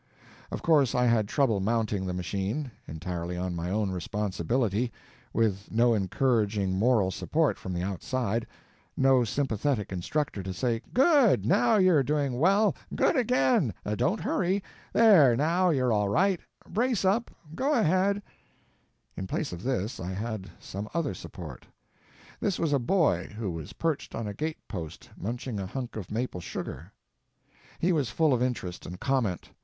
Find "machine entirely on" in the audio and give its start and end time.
2.15-3.55